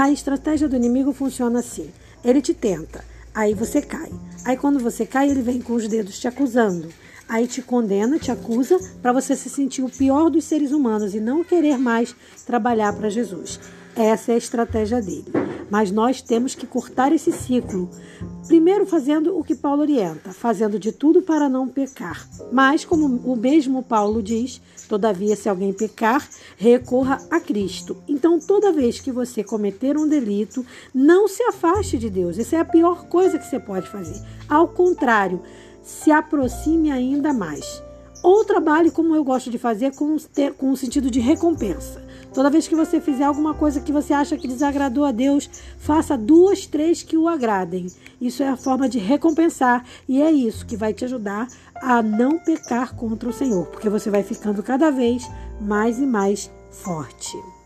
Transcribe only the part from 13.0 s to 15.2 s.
Jesus. Essa é a estratégia